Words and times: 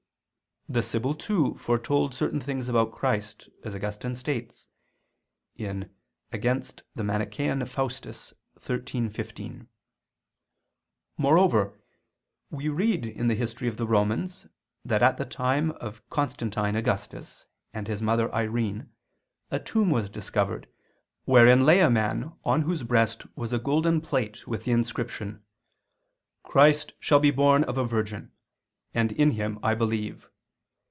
The 0.69 0.83
Sibyl 0.83 1.15
too 1.15 1.55
foretold 1.55 2.13
certain 2.15 2.39
things 2.39 2.69
about 2.69 2.93
Christ, 2.93 3.49
as 3.61 3.75
Augustine 3.75 4.15
states 4.15 4.69
(Contra 5.57 5.89
Faust. 6.79 6.83
xiii, 8.63 9.09
15). 9.09 9.67
Moreover, 11.17 11.77
we 12.49 12.69
read 12.69 13.05
in 13.05 13.27
the 13.27 13.35
history 13.35 13.67
of 13.67 13.75
the 13.75 13.85
Romans, 13.85 14.47
that 14.85 15.03
at 15.03 15.17
the 15.17 15.25
time 15.25 15.71
of 15.71 16.09
Constantine 16.09 16.77
Augustus 16.77 17.45
and 17.73 17.89
his 17.89 18.01
mother 18.01 18.33
Irene 18.33 18.89
a 19.49 19.59
tomb 19.59 19.89
was 19.89 20.09
discovered, 20.09 20.69
wherein 21.25 21.65
lay 21.65 21.81
a 21.81 21.89
man 21.89 22.31
on 22.45 22.61
whose 22.61 22.83
breast 22.83 23.25
was 23.35 23.51
a 23.51 23.59
golden 23.59 23.99
plate 23.99 24.47
with 24.47 24.63
the 24.63 24.71
inscription: 24.71 25.43
"Christ 26.43 26.93
shall 26.97 27.19
be 27.19 27.29
born 27.31 27.65
of 27.65 27.77
a 27.77 27.83
virgin, 27.83 28.31
and 28.93 29.11
in 29.11 29.31
Him, 29.31 29.59
I 29.61 29.75
believe. 29.75 30.29